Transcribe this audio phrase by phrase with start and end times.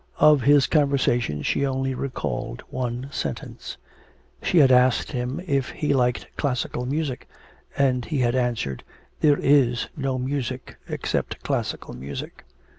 [0.17, 3.77] Of his conversation she only recalled one sentence.
[4.41, 7.29] She had asked him if he liked classical music,
[7.77, 8.83] and he had answered,
[9.19, 12.43] 'There is no music except classical music.'